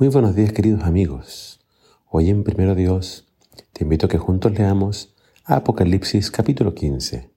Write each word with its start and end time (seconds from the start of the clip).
Muy 0.00 0.06
buenos 0.10 0.36
días 0.36 0.52
queridos 0.52 0.84
amigos. 0.84 1.58
Hoy 2.08 2.30
en 2.30 2.44
Primero 2.44 2.76
Dios 2.76 3.26
te 3.72 3.82
invito 3.82 4.06
a 4.06 4.08
que 4.08 4.16
juntos 4.16 4.52
leamos 4.52 5.16
Apocalipsis 5.44 6.30
capítulo 6.30 6.72
15. 6.72 7.32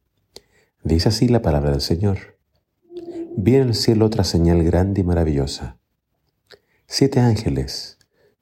Dice 0.84 1.10
así 1.10 1.28
la 1.28 1.42
palabra 1.42 1.72
del 1.72 1.82
Señor. 1.82 2.38
Vi 3.36 3.56
en 3.56 3.70
el 3.70 3.74
cielo 3.74 4.06
otra 4.06 4.24
señal 4.24 4.64
grande 4.64 5.02
y 5.02 5.04
maravillosa. 5.04 5.80
Siete 6.86 7.20
ángeles 7.20 7.98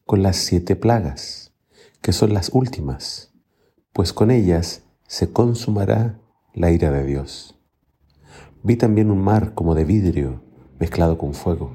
con 0.05 0.21
las 0.21 0.35
siete 0.35 0.75
plagas, 0.75 1.53
que 2.01 2.11
son 2.11 2.33
las 2.33 2.49
últimas, 2.51 3.31
pues 3.93 4.11
con 4.11 4.31
ellas 4.31 4.83
se 5.07 5.31
consumará 5.31 6.19
la 6.53 6.71
ira 6.71 6.91
de 6.91 7.05
Dios. 7.05 7.57
Vi 8.63 8.75
también 8.75 9.11
un 9.11 9.21
mar 9.21 9.53
como 9.53 9.75
de 9.75 9.85
vidrio 9.85 10.43
mezclado 10.77 11.17
con 11.17 11.33
fuego. 11.33 11.71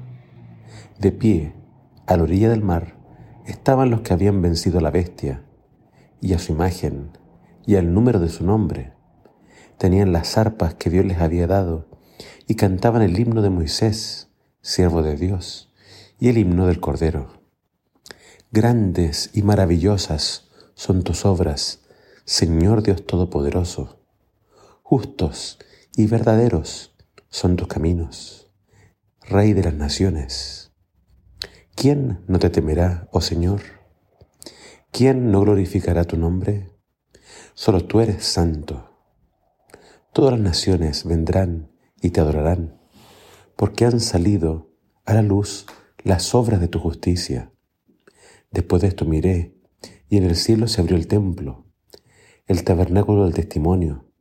De 0.99 1.11
pie, 1.11 1.64
a 2.07 2.17
la 2.17 2.23
orilla 2.23 2.49
del 2.49 2.61
mar, 2.61 2.95
estaban 3.45 3.89
los 3.89 4.01
que 4.01 4.13
habían 4.13 4.41
vencido 4.41 4.79
a 4.79 4.81
la 4.81 4.91
bestia, 4.91 5.43
y 6.21 6.33
a 6.33 6.39
su 6.39 6.51
imagen, 6.51 7.17
y 7.65 7.75
al 7.75 7.93
número 7.93 8.19
de 8.19 8.29
su 8.29 8.45
nombre. 8.45 8.93
Tenían 9.77 10.11
las 10.11 10.37
arpas 10.37 10.75
que 10.75 10.89
Dios 10.89 11.05
les 11.05 11.19
había 11.19 11.47
dado, 11.47 11.87
y 12.47 12.55
cantaban 12.55 13.01
el 13.01 13.19
himno 13.19 13.41
de 13.41 13.49
Moisés, 13.49 14.29
siervo 14.61 15.03
de 15.03 15.15
Dios, 15.15 15.71
y 16.19 16.29
el 16.29 16.37
himno 16.37 16.67
del 16.67 16.79
Cordero. 16.79 17.41
Grandes 18.51 19.31
y 19.33 19.41
maravillosas 19.41 20.49
son 20.75 21.03
tus 21.03 21.25
obras, 21.25 21.81
Señor 22.23 22.83
Dios 22.83 23.05
Todopoderoso. 23.05 23.99
Justos 24.81 25.59
y 25.95 26.07
verdaderos 26.07 26.95
son 27.29 27.55
tus 27.55 27.67
caminos, 27.67 28.49
Rey 29.21 29.53
de 29.53 29.63
las 29.63 29.73
naciones. 29.73 30.64
¿Quién 31.85 32.23
no 32.27 32.39
te 32.39 32.49
temerá, 32.49 33.07
oh 33.11 33.21
Señor? 33.21 33.61
¿Quién 34.89 35.29
no 35.29 35.41
glorificará 35.41 36.03
tu 36.03 36.17
nombre? 36.17 36.71
Solo 37.53 37.85
tú 37.85 37.99
eres 37.99 38.25
santo. 38.25 38.89
Todas 40.11 40.31
las 40.31 40.41
naciones 40.41 41.03
vendrán 41.05 41.69
y 42.01 42.09
te 42.09 42.21
adorarán, 42.21 42.81
porque 43.55 43.85
han 43.85 43.99
salido 43.99 44.71
a 45.05 45.13
la 45.13 45.21
luz 45.21 45.67
las 46.03 46.33
obras 46.33 46.59
de 46.59 46.69
tu 46.69 46.79
justicia. 46.79 47.53
Después 48.49 48.81
de 48.81 48.87
esto 48.87 49.05
miré, 49.05 49.55
y 50.09 50.17
en 50.17 50.23
el 50.23 50.37
cielo 50.37 50.67
se 50.67 50.81
abrió 50.81 50.97
el 50.97 51.05
templo, 51.05 51.67
el 52.47 52.63
tabernáculo 52.63 53.25
del 53.25 53.35
testimonio. 53.35 54.11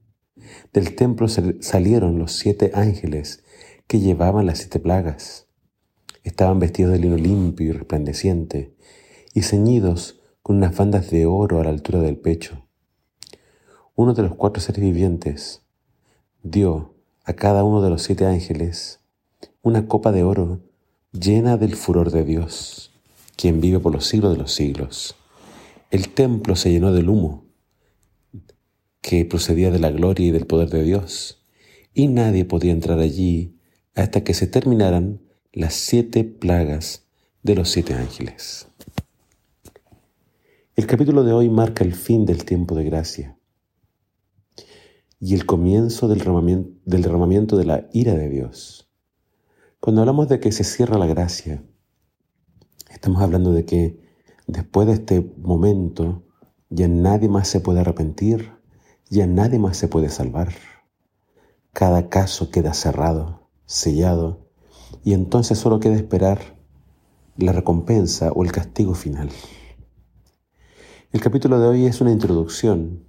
Del 0.74 0.94
templo 0.94 1.28
salieron 1.28 2.18
los 2.18 2.32
siete 2.32 2.72
ángeles 2.74 3.42
que 3.86 4.00
llevaban 4.00 4.44
las 4.44 4.58
siete 4.58 4.80
plagas 4.80 5.43
Estaban 6.24 6.58
vestidos 6.58 6.90
de 6.92 6.98
lino 6.98 7.16
limpio 7.16 7.68
y 7.68 7.72
resplandeciente 7.72 8.74
y 9.34 9.42
ceñidos 9.42 10.20
con 10.42 10.56
unas 10.56 10.76
bandas 10.76 11.10
de 11.10 11.26
oro 11.26 11.60
a 11.60 11.64
la 11.64 11.70
altura 11.70 12.00
del 12.00 12.16
pecho. 12.16 12.66
Uno 13.94 14.14
de 14.14 14.22
los 14.22 14.34
cuatro 14.34 14.62
seres 14.62 14.82
vivientes 14.82 15.62
dio 16.42 16.94
a 17.24 17.34
cada 17.34 17.62
uno 17.62 17.82
de 17.82 17.90
los 17.90 18.02
siete 18.02 18.26
ángeles 18.26 19.00
una 19.62 19.86
copa 19.86 20.12
de 20.12 20.22
oro 20.22 20.60
llena 21.12 21.56
del 21.56 21.76
furor 21.76 22.10
de 22.10 22.24
Dios, 22.24 22.92
quien 23.36 23.60
vive 23.60 23.78
por 23.78 23.92
los 23.92 24.06
siglos 24.06 24.32
de 24.32 24.38
los 24.38 24.52
siglos. 24.52 25.16
El 25.90 26.08
templo 26.08 26.56
se 26.56 26.70
llenó 26.70 26.92
del 26.92 27.08
humo 27.08 27.44
que 29.00 29.24
procedía 29.26 29.70
de 29.70 29.78
la 29.78 29.90
gloria 29.90 30.28
y 30.28 30.30
del 30.30 30.46
poder 30.46 30.70
de 30.70 30.82
Dios, 30.82 31.44
y 31.92 32.08
nadie 32.08 32.46
podía 32.46 32.72
entrar 32.72 32.98
allí 32.98 33.58
hasta 33.94 34.24
que 34.24 34.32
se 34.32 34.46
terminaran 34.46 35.20
las 35.54 35.74
siete 35.74 36.24
plagas 36.24 37.06
de 37.44 37.54
los 37.54 37.70
siete 37.70 37.94
ángeles. 37.94 38.66
El 40.74 40.88
capítulo 40.88 41.22
de 41.22 41.32
hoy 41.32 41.48
marca 41.48 41.84
el 41.84 41.94
fin 41.94 42.26
del 42.26 42.44
tiempo 42.44 42.74
de 42.74 42.82
gracia 42.82 43.38
y 45.20 45.32
el 45.34 45.46
comienzo 45.46 46.08
del 46.08 46.18
derramamiento, 46.18 47.56
de 47.56 47.64
la 47.64 47.88
ira 47.92 48.14
de 48.14 48.28
Dios. 48.30 48.90
Cuando 49.78 50.00
hablamos 50.00 50.28
de 50.28 50.40
que 50.40 50.50
se 50.50 50.64
cierra 50.64 50.98
la 50.98 51.06
gracia, 51.06 51.62
estamos 52.90 53.22
hablando 53.22 53.52
de 53.52 53.64
que 53.64 54.00
después 54.48 54.88
de 54.88 54.94
este 54.94 55.20
momento 55.36 56.24
ya 56.68 56.88
nadie 56.88 57.28
más 57.28 57.46
se 57.46 57.60
puede 57.60 57.78
arrepentir, 57.78 58.50
ya 59.08 59.28
nadie 59.28 59.60
más 59.60 59.76
se 59.76 59.86
puede 59.86 60.08
salvar. 60.08 60.52
Cada 61.72 62.08
caso 62.08 62.50
queda 62.50 62.74
cerrado, 62.74 63.48
sellado 63.66 64.43
y 65.04 65.12
entonces 65.12 65.58
solo 65.58 65.80
queda 65.80 65.96
esperar 65.96 66.56
la 67.36 67.52
recompensa 67.52 68.32
o 68.32 68.42
el 68.42 68.52
castigo 68.52 68.94
final. 68.94 69.30
El 71.12 71.20
capítulo 71.20 71.60
de 71.60 71.68
hoy 71.68 71.86
es 71.86 72.00
una 72.00 72.10
introducción 72.10 73.04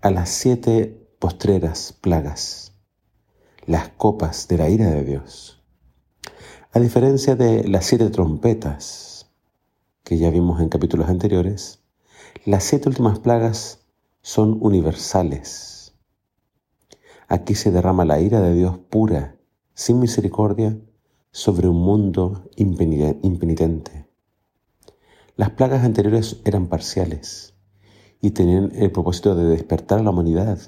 a 0.00 0.10
las 0.10 0.28
siete 0.28 1.08
postreras 1.20 1.92
plagas, 1.92 2.74
las 3.66 3.90
copas 3.90 4.48
de 4.48 4.58
la 4.58 4.68
ira 4.68 4.90
de 4.90 5.04
Dios. 5.04 5.62
A 6.72 6.80
diferencia 6.80 7.36
de 7.36 7.66
las 7.68 7.86
siete 7.86 8.10
trompetas 8.10 9.30
que 10.02 10.18
ya 10.18 10.30
vimos 10.30 10.60
en 10.60 10.68
capítulos 10.68 11.08
anteriores, 11.08 11.80
las 12.44 12.64
siete 12.64 12.88
últimas 12.88 13.20
plagas 13.20 13.86
son 14.22 14.58
universales. 14.60 15.94
Aquí 17.28 17.54
se 17.54 17.70
derrama 17.70 18.04
la 18.04 18.20
ira 18.20 18.40
de 18.40 18.54
Dios 18.54 18.78
pura, 18.90 19.36
sin 19.74 20.00
misericordia, 20.00 20.76
sobre 21.32 21.68
un 21.68 21.80
mundo 21.80 22.50
impenitente. 22.56 24.06
Las 25.36 25.50
plagas 25.50 25.84
anteriores 25.84 26.40
eran 26.44 26.66
parciales 26.66 27.54
y 28.20 28.32
tenían 28.32 28.72
el 28.74 28.90
propósito 28.90 29.34
de 29.34 29.44
despertar 29.44 30.00
a 30.00 30.02
la 30.02 30.10
humanidad 30.10 30.58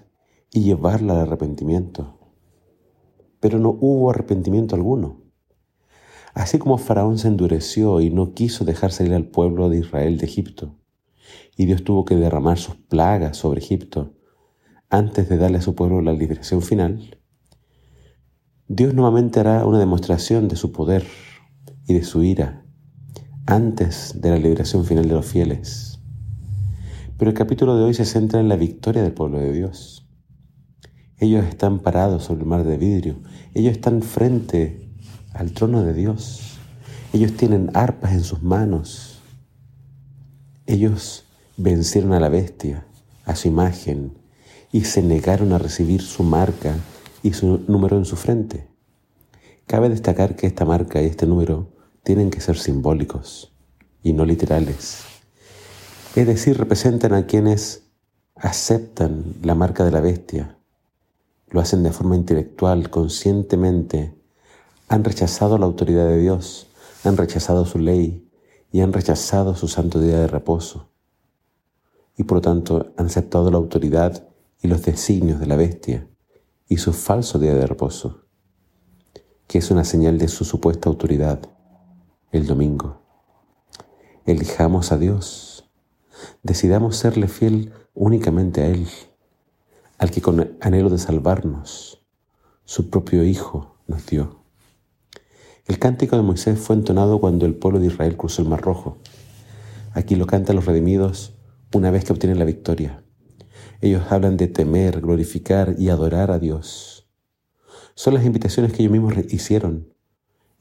y 0.53 0.62
llevarla 0.62 1.15
al 1.15 1.21
arrepentimiento. 1.21 2.19
Pero 3.41 3.59
no 3.59 3.71
hubo 3.71 4.11
arrepentimiento 4.11 4.77
alguno. 4.77 5.21
Así 6.33 6.59
como 6.59 6.78
Faraón 6.78 7.19
se 7.19 7.28
endureció 7.28 8.01
y 8.01 8.11
no 8.11 8.33
quiso 8.33 8.65
dejar 8.65 8.93
salir 8.93 9.15
al 9.15 9.27
pueblo 9.27 9.69
de 9.69 9.81
Israel 9.81 10.17
de 10.17 10.27
Egipto, 10.27 10.78
y 11.56 11.67
Dios 11.67 11.83
tuvo 11.84 12.05
que 12.05 12.17
derramar 12.17 12.59
sus 12.59 12.77
plagas 12.77 13.37
sobre 13.37 13.61
Egipto 13.61 14.15
antes 14.89 15.28
de 15.28 15.39
darle 15.39 15.59
a 15.59 15.62
su 15.62 15.75
pueblo 15.75 16.01
la 16.03 16.12
liberación 16.12 16.62
final, 16.62 17.22
Dios 18.75 18.94
nuevamente 18.94 19.38
hará 19.38 19.66
una 19.66 19.78
demostración 19.78 20.49
de 20.49 20.56
su 20.56 20.72
poder 20.72 21.05
y 21.87 21.93
de 21.93 22.05
su 22.05 22.22
ira 22.22 22.65
antes 23.44 24.15
de 24.22 24.31
la 24.31 24.38
liberación 24.38 24.87
final 24.87 25.06
de 25.06 25.12
los 25.12 25.27
fieles. 25.27 25.99
Pero 27.19 27.31
el 27.31 27.37
capítulo 27.37 27.77
de 27.77 27.84
hoy 27.84 27.93
se 27.93 28.06
centra 28.06 28.41
en 28.41 28.49
la 28.49 28.56
victoria 28.56 29.03
del 29.03 29.12
pueblo 29.12 29.41
de 29.41 29.53
Dios. 29.53 30.09
Ellos 31.19 31.44
están 31.44 31.81
parados 31.81 32.25
sobre 32.25 32.44
el 32.44 32.47
mar 32.47 32.65
de 32.65 32.78
vidrio. 32.78 33.21
Ellos 33.53 33.72
están 33.72 34.00
frente 34.00 34.89
al 35.34 35.53
trono 35.53 35.83
de 35.83 35.93
Dios. 35.93 36.56
Ellos 37.12 37.34
tienen 37.34 37.69
arpas 37.75 38.12
en 38.12 38.25
sus 38.25 38.43
manos. 38.43 39.21
Ellos 40.65 41.25
vencieron 41.59 42.15
a 42.15 42.21
la 42.21 42.31
bestia, 42.31 42.87
a 43.27 43.37
su 43.37 43.49
imagen, 43.49 44.15
y 44.72 44.84
se 44.84 45.03
negaron 45.03 45.53
a 45.53 45.59
recibir 45.59 46.00
su 46.00 46.22
marca 46.22 46.75
y 47.22 47.33
su 47.33 47.60
número 47.69 47.97
en 47.97 48.05
su 48.05 48.16
frente. 48.16 48.69
Cabe 49.66 49.88
destacar 49.88 50.37
que 50.37 50.47
esta 50.47 50.65
marca 50.65 51.00
y 51.00 51.06
este 51.06 51.27
número 51.27 51.69
tienen 52.03 52.31
que 52.31 52.41
ser 52.41 52.59
simbólicos 52.59 53.53
y 54.03 54.12
no 54.12 54.25
literales. 54.25 55.05
Es 56.16 56.27
decir, 56.27 56.59
representan 56.59 57.15
a 57.15 57.27
quienes 57.27 57.84
aceptan 58.34 59.34
la 59.43 59.55
marca 59.55 59.84
de 59.84 59.93
la 59.93 60.00
bestia, 60.00 60.59
lo 61.49 61.60
hacen 61.60 61.83
de 61.83 61.93
forma 61.93 62.16
intelectual, 62.16 62.91
conscientemente, 62.91 64.15
han 64.89 65.04
rechazado 65.04 65.59
la 65.59 65.66
autoridad 65.66 66.06
de 66.09 66.19
Dios, 66.19 66.66
han 67.04 67.16
rechazado 67.16 67.65
su 67.66 67.78
ley 67.78 68.28
y 68.72 68.80
han 68.80 68.92
rechazado 68.92 69.54
su 69.54 69.69
santo 69.69 70.01
día 70.01 70.19
de 70.19 70.27
reposo. 70.27 70.89
Y 72.16 72.24
por 72.24 72.39
lo 72.39 72.42
tanto 72.42 72.92
han 72.97 73.07
aceptado 73.07 73.51
la 73.51 73.59
autoridad 73.59 74.28
y 74.60 74.69
los 74.69 74.83
designios 74.83 75.41
de 75.41 75.47
la 75.47 75.57
bestia 75.57 76.09
y 76.72 76.78
su 76.78 76.95
falso 76.95 77.39
día 77.39 77.54
de 77.54 77.66
reposo, 77.66 78.22
que 79.47 79.59
es 79.59 79.71
una 79.71 79.84
señal 79.84 80.16
de 80.16 80.27
su 80.27 80.47
supuesta 80.47 80.89
autoridad, 80.89 81.39
el 82.30 82.47
domingo. 82.47 83.03
Elijamos 84.24 84.91
a 84.91 84.97
Dios, 84.97 85.69
decidamos 86.42 86.97
serle 86.97 87.28
fiel 87.28 87.74
únicamente 87.92 88.63
a 88.63 88.69
Él, 88.69 88.89
al 89.98 90.10
que 90.10 90.22
con 90.22 90.57
anhelo 90.63 90.89
de 90.89 90.97
salvarnos, 90.97 92.07
su 92.65 92.89
propio 92.89 93.22
Hijo 93.22 93.77
nos 93.86 94.07
dio. 94.07 94.41
El 95.66 95.78
cántico 95.78 96.16
de 96.16 96.22
Moisés 96.22 96.59
fue 96.59 96.74
entonado 96.74 97.21
cuando 97.21 97.45
el 97.45 97.54
pueblo 97.54 97.80
de 97.80 97.89
Israel 97.89 98.16
cruzó 98.16 98.41
el 98.41 98.48
Mar 98.48 98.63
Rojo. 98.63 98.97
Aquí 99.92 100.16
lo 100.16 100.27
cantan 100.27 100.57
los 100.57 100.65
redimidos 100.65 101.34
una 101.74 101.91
vez 101.91 102.07
que 102.07 102.15
obtienen 102.15 102.39
la 102.39 102.47
victoria. 102.47 103.04
Ellos 103.83 104.05
hablan 104.11 104.37
de 104.37 104.47
temer, 104.47 105.01
glorificar 105.01 105.75
y 105.77 105.89
adorar 105.89 106.31
a 106.31 106.39
Dios. 106.39 107.09
Son 107.97 108.15
las 108.15 108.25
invitaciones 108.25 108.73
que 108.73 108.83
ellos 108.83 108.93
mismos 108.93 109.15
hicieron 109.31 109.93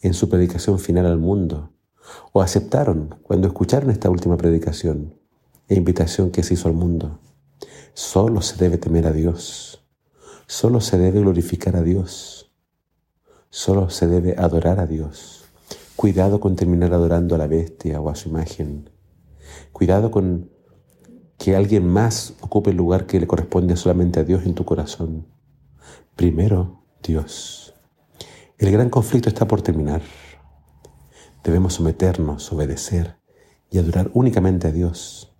en 0.01 0.15
su 0.15 0.27
predicación 0.27 0.79
final 0.79 1.05
al 1.05 1.19
mundo, 1.19 1.71
o 2.31 2.41
aceptaron 2.41 3.19
cuando 3.21 3.47
escucharon 3.47 3.91
esta 3.91 4.09
última 4.09 4.37
predicación 4.37 5.13
e 5.67 5.75
invitación 5.75 6.31
que 6.31 6.41
se 6.41 6.55
hizo 6.55 6.67
al 6.67 6.73
mundo. 6.73 7.19
Solo 7.93 8.41
se 8.41 8.57
debe 8.57 8.79
temer 8.79 9.05
a 9.05 9.11
Dios, 9.11 9.85
solo 10.47 10.81
se 10.81 10.97
debe 10.97 11.21
glorificar 11.21 11.75
a 11.75 11.83
Dios, 11.83 12.51
solo 13.51 13.91
se 13.91 14.07
debe 14.07 14.33
adorar 14.35 14.79
a 14.79 14.87
Dios. 14.87 15.43
Cuidado 15.95 16.39
con 16.39 16.55
terminar 16.55 16.91
adorando 16.91 17.35
a 17.35 17.37
la 17.37 17.45
bestia 17.45 18.01
o 18.01 18.09
a 18.09 18.15
su 18.15 18.29
imagen. 18.29 18.89
Cuidado 19.71 20.09
con 20.09 20.49
que 21.41 21.55
alguien 21.55 21.87
más 21.87 22.35
ocupe 22.41 22.69
el 22.69 22.77
lugar 22.77 23.07
que 23.07 23.19
le 23.19 23.25
corresponde 23.25 23.75
solamente 23.75 24.19
a 24.19 24.23
Dios 24.23 24.45
en 24.45 24.53
tu 24.53 24.63
corazón. 24.63 25.25
Primero, 26.15 26.83
Dios. 27.01 27.73
El 28.59 28.71
gran 28.71 28.91
conflicto 28.91 29.27
está 29.27 29.47
por 29.47 29.63
terminar. 29.63 30.03
Debemos 31.43 31.73
someternos, 31.73 32.53
obedecer 32.53 33.17
y 33.71 33.79
adorar 33.79 34.11
únicamente 34.13 34.67
a 34.67 34.71
Dios. 34.71 35.33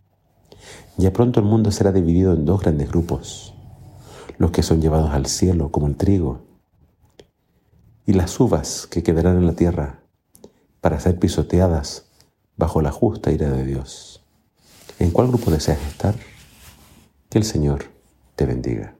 Ya 0.98 1.13
pronto 1.13 1.39
el 1.39 1.45
mundo 1.45 1.69
será 1.69 1.92
dividido 1.92 2.33
en 2.33 2.45
dos 2.45 2.62
grandes 2.62 2.89
grupos, 2.89 3.54
los 4.39 4.50
que 4.50 4.63
son 4.63 4.81
llevados 4.81 5.12
al 5.12 5.27
cielo 5.27 5.71
como 5.71 5.86
el 5.86 5.97
trigo 5.97 6.42
y 8.07 8.13
las 8.13 8.39
uvas 8.39 8.88
que 8.88 9.04
quedarán 9.04 9.38
en 9.38 9.45
la 9.45 9.54
tierra 9.54 10.00
para 10.80 11.00
ser 11.00 11.19
pisoteadas 11.19 12.07
bajo 12.57 12.81
la 12.81 12.92
justa 12.92 13.31
ira 13.31 13.51
de 13.51 13.65
Dios. 13.65 14.20
¿En 15.01 15.09
cuál 15.09 15.30
grupo 15.30 15.50
deseas 15.50 15.81
estar? 15.81 16.13
Que 17.27 17.39
el 17.39 17.44
Señor 17.44 17.86
te 18.36 18.45
bendiga. 18.45 18.94